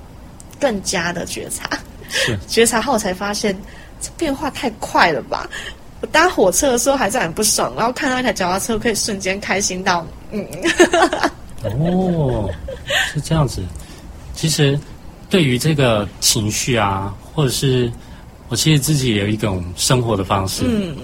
[0.61, 1.79] 更加的觉察，是
[2.47, 3.57] 觉察后才发现
[4.01, 5.49] 这变化太快了吧。
[6.01, 10.45] 我搭火车的时候还是很不爽，然后看到一台脚踏车可以瞬间开心到，嗯，
[11.63, 12.49] 哦，
[13.13, 13.61] 是这样子。
[14.33, 14.79] 其实
[15.29, 17.91] 对于这个情绪啊，或者是
[18.47, 20.95] 我其实自己也有一种生活的方式，嗯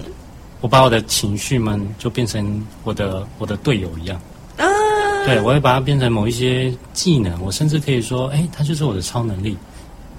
[0.62, 4.18] 我把我的情绪们就变成我的我的队友一样。
[4.56, 4.64] 啊，
[5.26, 9.58] 对，我会把它变成某一些技能，我甚至可以说，哎，它就是我的超能力。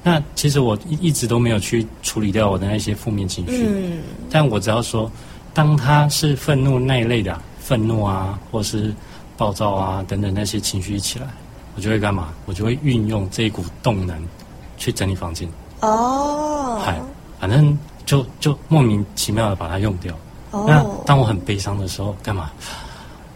[0.03, 5.11] 那其实我一一直都没有去处理掉我的那些负面情绪，嗯但我只要说，
[5.53, 8.93] 当他是愤怒那一类的啊愤怒啊，或是
[9.35, 11.27] 暴躁啊等等那些情绪一起来，
[11.75, 12.29] 我就会干嘛？
[12.45, 14.17] 我就会运用这一股动能
[14.77, 15.49] 去整理房间，
[15.81, 17.01] 哦嗨，
[17.39, 20.13] 反正就就莫名其妙的把它用掉。
[20.51, 22.49] 那哦，当我很悲伤的时候，干嘛？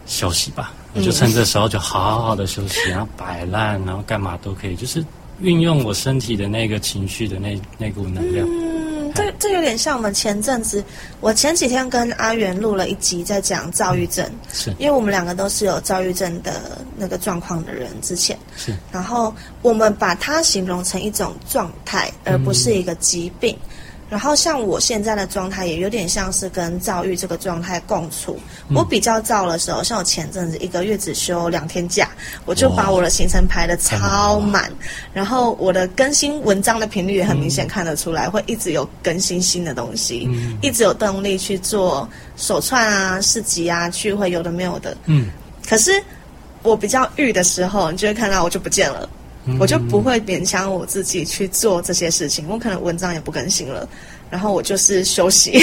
[0.04, 5.02] 休息吧，我就趁这时候就好好的休息，然后摆烂，然后干嘛都可以，就是
[5.42, 8.46] 运用我身体的那个情绪的那那股能量。
[8.48, 10.82] 嗯，这这有点像我们前阵子，
[11.20, 23.56] 我前几天跟阿元录了一集，在讲躁郁症，是因为我们两个都是有躁郁症的那个状况的人，之前，是，然后我们把它形容成一种状态，而不是一个疾病。
[24.12, 28.38] 然后像我现在的状态，也有点像是跟躁郁这个状态共处。
[28.74, 32.10] 我比较躁的时候，像我前阵子一个月只休两天假，
[32.44, 34.70] 我就把我的行程排的超满，
[35.14, 44.94] 然后我的更新文章的频率也很明显看得出来，会一直有更新新的东西，嗯一直有动力去做手串啊、市集啊、聚会，有的没有的。
[45.06, 45.28] 嗯，
[45.66, 45.90] 可是
[46.62, 49.08] 我比较郁的时候，你就会看到我就不见了。
[49.44, 53.88] 嗯我就不会勉强我自己去做这些事情，我可能文章也不更新了，
[54.30, 55.58] 然后我就是休息，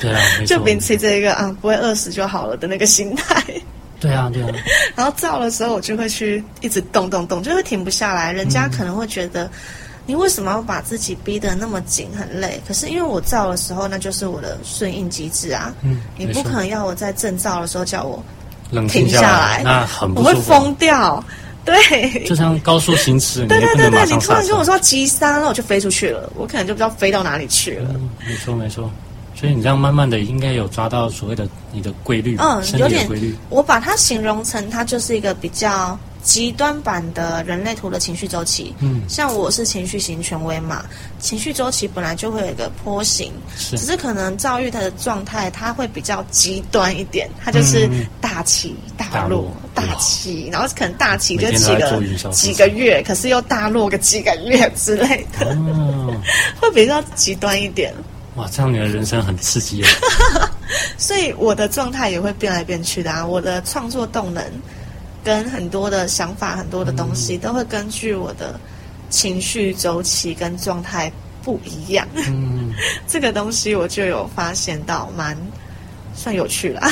[0.00, 3.42] 对啊， 就秉持这一个啊不会饿死就好了的那个心态。
[4.00, 4.48] 对啊，对啊，
[4.96, 8.32] 然后燥的时候，我就会去一直动动动，就会停不下来。
[8.32, 9.48] 人家可能会觉得，
[10.06, 12.60] 你为什么要把自己逼得那么紧，很累？
[12.66, 15.72] 可是因为我燥的时候，那就是我的顺应机制啊。
[15.82, 18.20] 嗯，你不可能要我在正照的时候叫我
[18.72, 20.34] 冷停静下来，那很我会。
[20.40, 21.22] 疯掉。
[21.66, 24.18] 对，就像高速行驶，你对对对对，你。
[24.20, 27.90] 突然跟我说急刹，那我就飞出去了，我可能就不知道飞到哪里去了。
[27.94, 28.90] 嗯，没错没错。
[29.34, 38.74] 所以你这样慢慢的应该有抓到所谓的你的规律，嗯，身有点规律。，我把它形容成它就是一个比较极端版的人类图的情绪周期。
[38.80, 40.84] 嗯，像我是情绪型权威嘛，
[41.18, 43.76] 情绪周期本来就会有一个坡形，是。
[43.78, 48.06] 只是可能躁郁的状态它会比较极端一点，它就是嗯。
[48.20, 49.42] 大起大大落。
[49.42, 56.16] 落，大起，然后可能大起就起每天都在坐个几个月，可是又大落个几个月之类的，哦，
[56.58, 57.92] 会比较极端一点。
[58.36, 59.86] 哇，这样你的人生很刺激耶。
[60.96, 64.42] 所以我的状态也会变来变去的啊，我的创作动能
[65.24, 68.58] 跟很多的想法、很多的东西，都会根据我的
[69.10, 71.10] 情绪周期跟状态
[71.42, 72.06] 不一样。
[72.14, 72.72] 嗯，
[73.06, 75.36] 这个东西我就有发现到，蛮
[76.14, 76.90] 算有趣啦。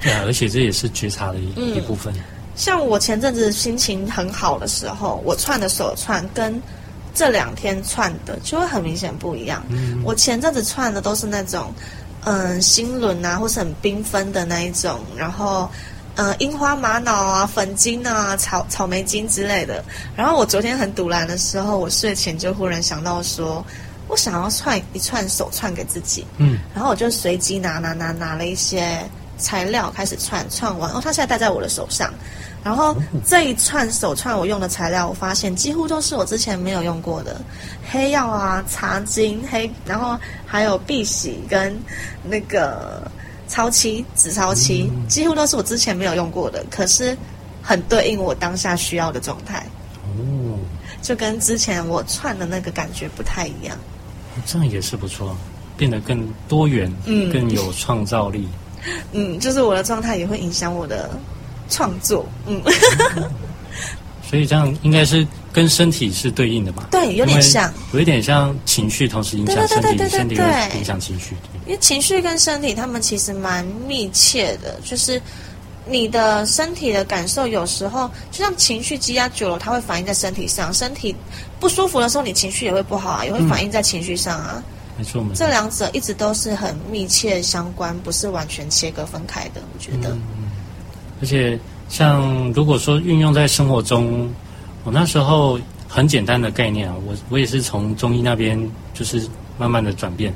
[0.00, 2.12] 对啊， 而且这也是觉察的一、嗯一部分。
[2.56, 6.60] 像我前阵子心情很好的时候，我串的手串跟
[7.12, 9.64] 这两天串的就会很明显不一样。
[9.70, 11.72] 嗯，我前阵子串的都是那种，
[12.24, 15.68] 嗯，星轮啊，或是很缤纷的那一种，然后，
[16.16, 19.84] 呃，樱花玛瑙啊、粉晶啊、草草莓晶之类的。
[20.16, 23.64] 然后我昨天很堵然的时候，我睡前就忽然想到说，
[24.06, 29.00] 我想要串一串手串给自己，嗯，然后我就随机拿拿拿拿了一些
[29.38, 32.12] 材料开始串，串完哦，它现在戴在我的手上。
[32.62, 32.96] 然后
[33.26, 37.38] 这一串手串我用的材料，我发现几乎都是我之前没有用过的，
[37.90, 41.78] 黑曜啊、茶晶、黑，然后还有碧玺跟
[42.22, 43.02] 那个
[43.48, 47.16] 超漆、紫超期，几乎都是我之前没有用过的，可是
[47.62, 49.66] 很对应我当下需要的状态，
[50.02, 50.58] 哦，
[51.02, 53.76] 就跟之前我串的那个感觉不太一样。
[54.46, 55.36] 这样也是不错，
[55.76, 58.48] 变得更多元，嗯更有创造力。
[59.12, 61.10] 嗯，就是我的状态也会影响我的
[61.70, 62.26] 创作。
[62.46, 62.60] 嗯，
[64.28, 66.88] 所以这样应该是跟身体是对应的嘛？
[66.90, 67.72] 对，有点像。
[67.92, 71.36] 有一点像情绪，同时影响对对身体，对对对身体对会影响情绪。
[71.64, 75.22] 因为情绪跟身体，他们其实蛮密切的，就是
[75.86, 80.74] 你的身体的感受，有时候就像情绪积压久了，它会反映在身体上。
[80.74, 81.14] 身体
[81.60, 84.60] 不舒服的时候，你情绪也会不好啊，也会反映在情绪上啊。
[84.98, 85.48] 没错，没错这。
[85.48, 89.62] 两者一直都是很密切相关，不是完全切割分开的。
[89.72, 90.50] 我觉得，嗯
[91.22, 94.28] 而且像如果说运用在生活中，
[94.84, 98.58] 我那时候很简单的概念啊，我我也是从中医那边
[98.92, 99.26] 就是
[99.58, 100.32] 慢慢的转变。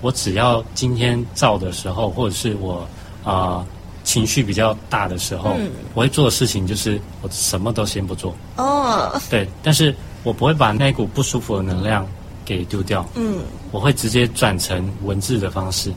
[0.00, 2.86] 我只要今天照的时候，或者是我
[3.24, 3.64] 啊、
[4.02, 12.04] 情绪比较大的时候，嗯我会做的事情就是我什么都先不做，哦，对，但是我不会把那股不舒服的能量
[12.44, 13.38] 给丢掉，嗯，
[13.70, 15.92] 我会直接转成文字的方式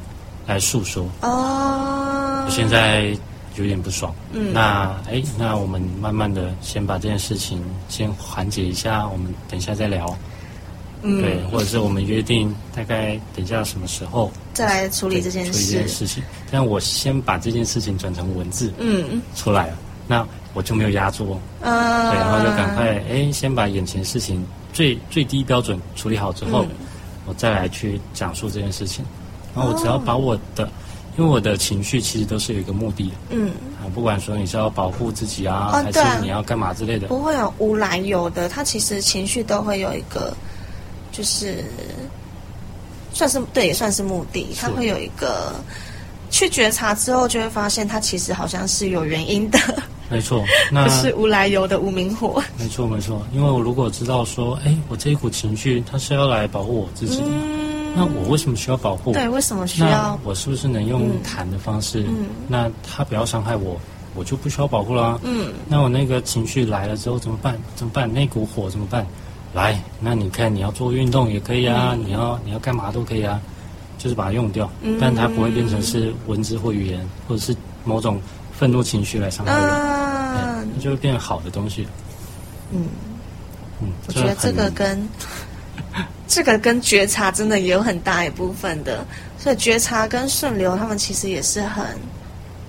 [0.45, 1.03] 来诉说。
[1.21, 3.17] 哦我，现在
[3.58, 4.54] 有点不爽，嗯。
[4.54, 10.18] 那哎，那我们慢慢的先把这件事情先缓解一下，我们等一下再聊，
[11.02, 11.22] 嗯。
[11.22, 15.52] 对，或者是我们约定大概等一下什么时候再来处理这件事。
[15.52, 21.39] 处理这件事，事情，但我先把这件事情转成文字嗯，出来了，那我就没有压住。
[21.62, 26.70] 嗯，对，然后就赶快哎，先把眼前事情最最低标准处理好之后，嗯。
[27.28, 29.04] 我再来去讲述这件事情。
[29.56, 30.70] 然后我只要把我的，
[31.17, 33.13] 因为我的情绪其实都是有一个目的的。
[33.30, 33.49] 嗯，
[33.82, 40.36] 啊，不管说你是要保护自己啊，还是你要干嘛之类的，不会有无来由的，他其实情绪都会有一个，
[41.12, 41.63] 就是
[43.13, 45.54] 算是对，也算是目的，他会有一个
[46.30, 49.58] 去觉察之后，就会发现他其实好像是有原因的，
[50.10, 50.43] 没错。
[50.69, 52.43] 那不是无来由的无名火。
[52.60, 57.64] 没错没错，因为我如果知道说，哎，我这一股情绪它是要来保护我自己的，嗯，
[57.95, 59.13] 那我为什么需要保护？
[59.13, 60.19] 对，为什么需那要？
[60.23, 62.03] 我是不是能用嗯谈的方式？
[62.08, 63.79] 嗯那他不要伤害我，
[64.15, 65.17] 我就不需要保护啦。
[65.23, 67.58] 嗯那我那个情绪来了之后怎么办？
[67.75, 68.12] 怎么办？
[68.12, 69.05] 那股火怎么办？
[69.53, 73.39] 来，那你看你要做运动也可以啊，你要你要干嘛都可以啊，
[73.97, 77.55] 就是把它用掉，嗯但它不会变成是文字或语言，或者是
[77.86, 78.19] 某种
[78.51, 81.88] 愤怒情绪来伤害人，那就会变好的东西。
[82.71, 82.88] 嗯，
[83.81, 85.08] 嗯，我觉得这个跟
[86.27, 89.05] 这个跟觉察真的也有很大一部分的，
[89.38, 91.85] 所以觉察跟顺流，他们其实也是很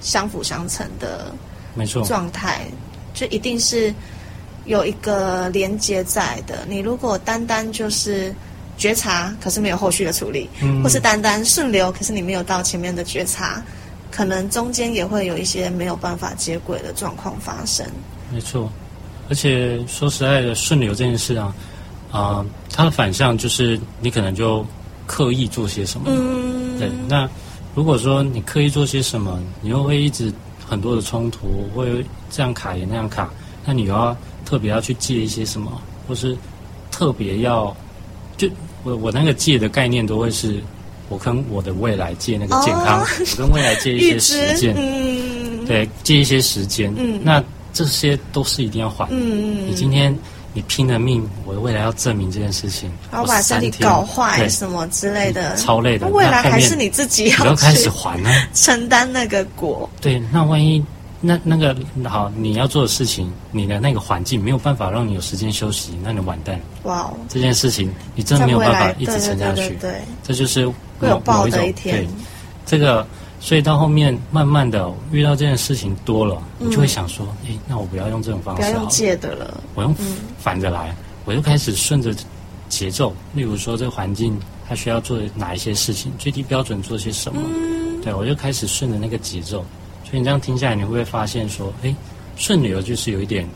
[0.00, 1.34] 相辅相成的
[1.74, 2.66] 没错，状态，
[3.14, 3.92] 就一定是
[4.66, 6.66] 有一个连接在的。
[6.68, 8.34] 你如果单单就是
[8.76, 13.62] 觉察，可是没有后续的处理，嗯或是单单顺流，可是你没有到前面的觉察，
[14.10, 17.86] 可能中间也会有一些没有办法接轨的状况发生。
[18.30, 18.70] 没错，
[19.30, 21.54] 而且说实在的，顺流这件事啊，
[22.10, 24.64] 啊、它的反向就是你可能就
[25.06, 26.06] 刻意做些什么。
[26.08, 27.28] 嗯，对，那
[27.74, 30.32] 如果说你刻意做些什么，你又会一直
[30.66, 33.30] 很多的冲突，会这样卡也那样卡，
[33.64, 36.36] 那你又要特别要去戒一些什么，或是
[36.90, 37.76] 特别要，
[38.36, 38.48] 就
[38.82, 40.62] 我我那个戒的概念都会是，
[41.08, 43.06] 我跟我的未来借那个健康，哦。
[43.32, 47.20] 我跟未来借一些时间， 嗯，对，借一些时间，嗯。
[47.22, 47.42] 那
[47.72, 49.06] 这些都是一定要还。
[49.10, 50.16] 嗯，你今天
[50.56, 59.86] 你拼了命，我未来要证明这件事情，然后把身体搞坏什么之类的，超累的那未来还是你自己你要要开始去还呢、 承担那个果。
[60.00, 60.82] 对，那万一
[61.20, 61.76] 那那个
[62.08, 66.58] 好，你要做的事情，你的那个环境没有办法让你有时间休息，那你完蛋。
[66.84, 70.66] 哇哦，这件事情你真的没有办法一直撑下去对对，对对，这就是
[70.98, 72.08] 会有某爆的一天对。
[72.64, 73.06] 这个，
[73.38, 79.62] 所以到后面慢慢的遇到这件事情多了，你就会想说，诶，那我不要用这种方式不要用借的了。
[79.74, 80.16] 我用嗯。
[80.38, 80.94] 反着来，
[81.24, 82.14] 我就开始顺着
[82.68, 88.00] 节奏，例如说这个环境它需要做哪一些事情，最低标准做些什么，嗯。
[88.00, 89.64] 对我就开始顺着那个节奏。
[90.04, 91.94] 所以你这样听下来，你会不会发现说，哎，
[92.36, 93.46] 顺流就是有一点，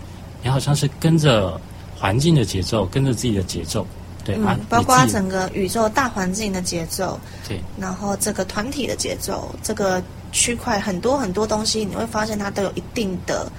[0.43, 1.61] 你好像是跟着
[1.97, 3.87] 环境的节奏，跟着自己的节奏，
[4.24, 10.02] 对、包括整个宇宙大环境的节奏，对然后这个团体的节奏，这个
[10.33, 13.50] 区块很多很多东西，你会发现它都有一定的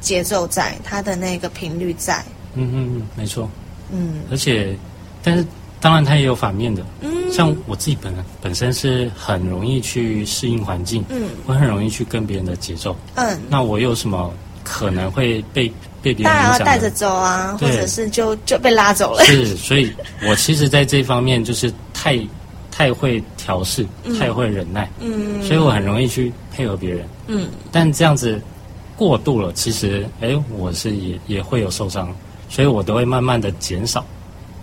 [0.00, 2.24] 节奏在，它的那个频率在。
[2.54, 3.48] 嗯嗯嗯，没错。
[3.92, 4.76] 嗯而且，
[5.22, 5.44] 但是
[5.80, 12.96] 当然它也有反面的，嗯像我自己本本身是很容易去适应环境，嗯我很容易去跟别人的节奏。
[13.16, 14.32] 嗯，那我有什么
[14.64, 15.70] 可能会被
[16.02, 19.22] 被别人带着走啊，或者是就就被拉走了。
[19.24, 19.92] 是，所以
[20.26, 22.18] 我其实在这方面就是太
[22.70, 23.86] 太会调试，
[24.18, 27.06] 太会忍耐，嗯所以我很容易去配合别人。
[27.28, 28.40] 嗯但这样子
[28.96, 32.12] 过度了，其实哎，我是也也会有受伤，
[32.48, 34.04] 所以我都会慢慢的减少，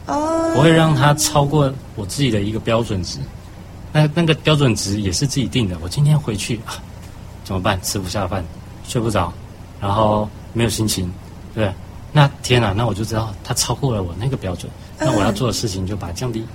[0.08, 3.18] 哦，不会让它超过我自己的一个标准值。
[3.94, 5.78] 那那个标准值也是自己定的。
[5.82, 6.80] 我今天回去啊，
[7.44, 7.78] 怎么办？
[7.82, 8.46] 吃不下饭，
[8.88, 9.34] 睡不着，
[9.82, 11.12] 然后没有心情，
[11.56, 11.74] 对？
[12.14, 14.70] 那天啊，那我就知道他超过了我那个标准，
[15.00, 16.46] 那我要做的事情就把它降低。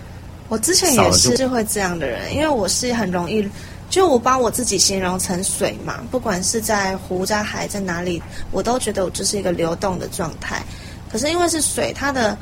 [0.49, 3.49] 我之前也是会这样的人，因为我是很容易，
[3.89, 8.23] 就我把我自己形容成水嘛，不管是在湖、在海、在哪里，
[8.53, 10.63] 我都觉得我就是一个流动的状态。
[11.11, 12.37] 可是因为是水，它的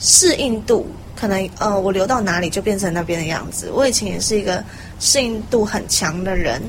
[0.00, 3.70] 适应度可能呃，我流到哪里就变成那边的样子。
[3.70, 4.62] 我以前也是一个
[4.98, 6.60] 适应度很强的人，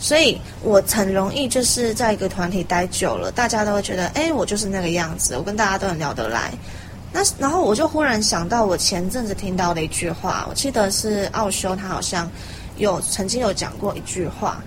[0.00, 6.50] 所以我很容易就是在一个团体待久了，大家都会觉得，哎，我就是那个样子，我跟大家都很聊得来。
[7.12, 12.30] 那然后我就忽然想到，我前阵子听到的一句话，我记得是奥修他好像
[12.78, 14.62] 有曾经有讲过一句话，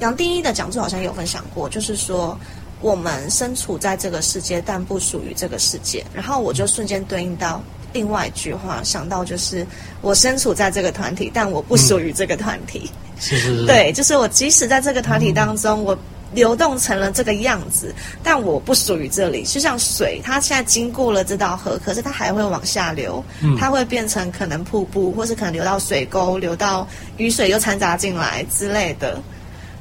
[0.00, 2.36] 杨定一的讲座好像有分享过，就是说
[2.80, 6.04] 我们身处在这个世界，但不属于这个世界。
[6.12, 7.62] 然后我就瞬间对应到
[7.96, 9.66] 另外一句话，想到就是
[10.02, 12.90] 我身处在这个团体，但我不属于这个团体。
[13.18, 15.96] 是是是， 对，就是我即使在这个团体当中，我。
[16.34, 19.44] 流动成了这个样子，但我不属于这里。
[19.44, 23.24] 就像水，它现在经过了这道河，可是它还会往下流，
[23.58, 26.86] 它会变成可能瀑布，或是可能流到水沟，流到
[27.16, 29.22] 雨水又掺杂进来之类的。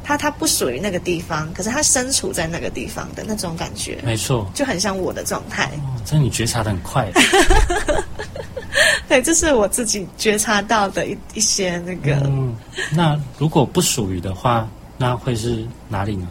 [0.06, 5.66] 它它不属于那个地方，可是它身处在那个地方的那种感觉，没错，就很像我的状态。
[5.84, 7.12] 哦，这你觉察的很快。
[9.10, 12.16] 对，这是我自己觉察到的一一些那个。
[12.26, 12.56] 嗯，
[12.92, 16.28] 那如果不属于的话，那会是哪里呢？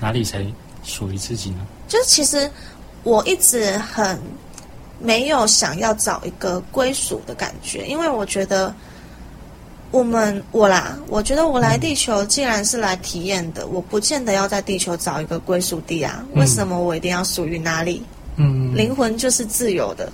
[0.00, 0.44] 哪里才
[0.84, 1.66] 属于自己呢？
[1.88, 2.50] 就是其实
[3.04, 4.20] 我一直很
[5.00, 8.74] 没有想要找一个归属的感觉，因为我觉得
[9.90, 16.24] 我们我啦，我觉得我来地球既然是来体验的，我不见得要在地球找一个归属地啊。
[16.34, 18.02] 为什么我一定要属于哪里？
[18.36, 20.10] 嗯，灵魂就是自由的。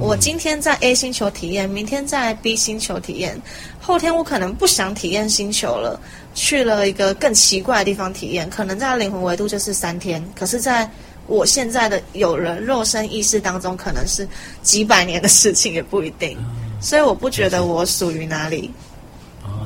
[0.00, 3.40] 我今天在 A 星球体验，明天在 B 星球体验，
[3.80, 5.98] 后天我可能不想体验星球了。
[6.34, 10.88] 去了一个更奇怪的地方体验，可能在灵魂维度就是三天，可是在
[11.26, 14.28] 我现在的有人肉身意识当中，可能是
[14.62, 16.36] 几百年的事情也不一定，
[16.80, 18.70] 所以我不觉得我属于哪里。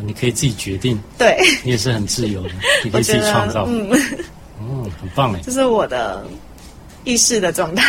[0.03, 1.39] 哦，你可以自己决定，对。
[1.65, 2.51] 你也是很自由的，
[2.85, 3.89] 你可以自己创造，嗯，
[4.61, 6.25] 嗯，很棒哎，这是我的
[7.05, 7.85] 意识的状态。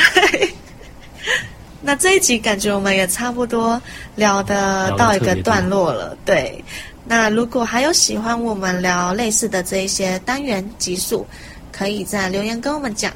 [1.82, 3.82] 那这一集感觉我们也差不多
[4.16, 6.64] 聊的到一个段落了，对。
[7.06, 11.28] 那如果还有喜欢我们聊类似的这一些单元集数，
[11.70, 13.12] 可以在留言跟我们讲，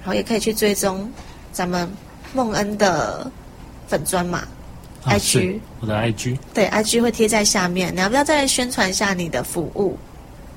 [0.00, 1.10] 然后也可以去追踪
[1.52, 1.90] 咱们
[2.32, 3.28] 梦恩的
[3.88, 4.46] 粉砖嘛
[5.06, 7.94] ，IG，我的 IG，对，IG 会贴在下面。
[7.94, 9.96] 你要不要再宣传一下你的服务？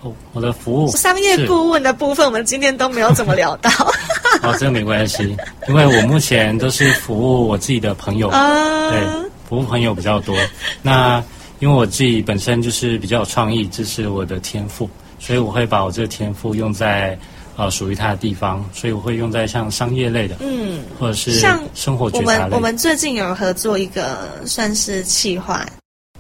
[0.02, 3.70] 哦，我的服务，商业顾问的部分，我们今天都没有怎么聊到。
[4.44, 5.36] 哦，这个没关系，
[5.68, 10.38] 因为我目前都是服务我自己的朋友，对，服务朋友比较多。
[10.82, 11.24] 那
[11.60, 14.88] 因为我自己本身就是比较有创意，这是我的天赋，
[15.20, 17.18] 所以我会把我这个天赋用在
[17.56, 22.34] 呃属于它的地方，所以我会用在像商业类的，嗯，或者是像生活觉察类。
[22.36, 25.66] 我们我们最近有合作一个算是企划，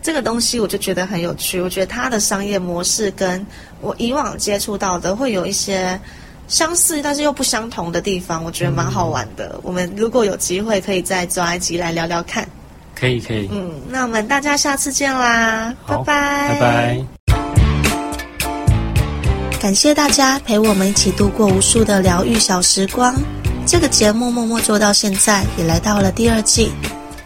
[0.01, 3.45] 这个东西我就觉得很有趣，我觉得它的商业模式跟
[3.81, 5.99] 我以往接触到的会有一些
[6.47, 9.59] 相似，但是又不相同的地方，我觉得蛮好玩的。
[9.63, 12.47] 我们如果有机会，可以再抓一集来聊聊看。
[12.95, 16.03] 可以可以，嗯，那我们大家下次见啦，拜拜
[16.53, 17.14] 拜拜。
[19.65, 23.15] 感谢大家陪我们一起度过无数的疗愈小时光。
[23.65, 26.71] 这个节目默默做到现在，也来到了第二季，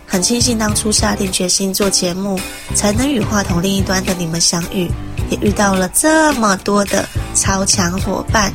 [0.08, 2.40] 很庆幸当初下定决心做节目，
[2.74, 4.90] 才能与话筒另一端的你们相遇，
[5.30, 8.54] 也遇到了这么多的超强伙伴，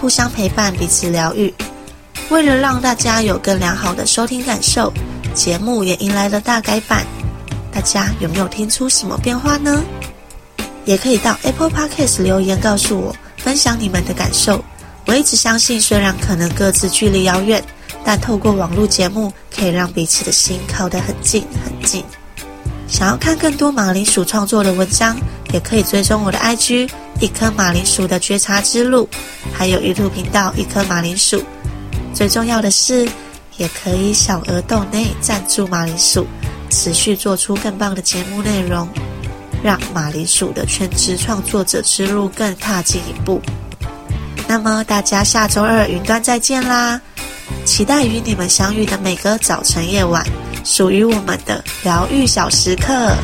[0.00, 1.52] 互相陪伴，彼此疗愈。
[2.28, 4.92] 为了让大家有更良好的收听感受。
[5.34, 7.04] 节目也迎来了大改版，
[7.72, 9.82] 大家有没有听出什么变化呢？
[10.88, 14.64] 也可以到 Apple Podcast 留言告诉我，分享你们的感受。
[15.04, 17.62] 我一直相信，虽然可能各自距离遥远，
[18.02, 22.02] 但透过网络节目，可以让彼此的心靠得很近很近。
[22.88, 25.14] 想要看更多马铃薯创作的文章，
[25.52, 26.88] 也可以追踪我的 IG
[27.20, 29.06] 一颗马铃薯的觉察之路，
[29.52, 31.44] 还有 YouTube 频道一颗马铃薯。
[32.14, 33.06] 最重要的是。
[33.58, 36.24] 也可以小额豆内赞助马铃薯，
[36.70, 38.88] 持续做出更棒的节目内容，
[39.62, 43.40] 让马铃薯的全职创作者之路更踏进一步。
[44.46, 47.00] 那么大家下周二云端再见啦！
[47.64, 50.24] 期待与你们相遇的每个早晨夜晚，
[50.64, 53.14] 属于我们的疗愈小时刻。